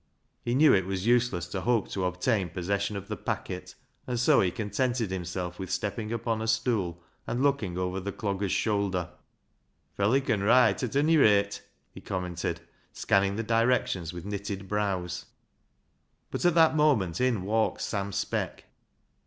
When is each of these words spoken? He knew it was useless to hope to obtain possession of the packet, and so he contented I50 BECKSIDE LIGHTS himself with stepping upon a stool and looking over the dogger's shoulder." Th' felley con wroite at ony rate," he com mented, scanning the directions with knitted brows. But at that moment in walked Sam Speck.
He 0.41 0.55
knew 0.55 0.73
it 0.73 0.87
was 0.87 1.05
useless 1.05 1.45
to 1.49 1.61
hope 1.61 1.87
to 1.89 2.05
obtain 2.05 2.49
possession 2.49 2.97
of 2.97 3.07
the 3.07 3.15
packet, 3.15 3.75
and 4.07 4.19
so 4.19 4.41
he 4.41 4.49
contented 4.49 4.93
I50 4.93 4.97
BECKSIDE 4.97 5.01
LIGHTS 5.01 5.13
himself 5.29 5.59
with 5.59 5.69
stepping 5.69 6.11
upon 6.11 6.41
a 6.41 6.47
stool 6.47 7.03
and 7.27 7.43
looking 7.43 7.77
over 7.77 7.99
the 7.99 8.09
dogger's 8.11 8.51
shoulder." 8.51 9.11
Th' 9.95 9.97
felley 9.99 10.21
con 10.25 10.39
wroite 10.39 10.81
at 10.81 10.95
ony 10.97 11.17
rate," 11.17 11.61
he 11.91 12.01
com 12.01 12.23
mented, 12.23 12.57
scanning 12.91 13.35
the 13.35 13.43
directions 13.43 14.11
with 14.11 14.25
knitted 14.25 14.67
brows. 14.67 15.27
But 16.31 16.45
at 16.45 16.55
that 16.55 16.75
moment 16.75 17.21
in 17.21 17.43
walked 17.43 17.81
Sam 17.81 18.11
Speck. 18.11 18.63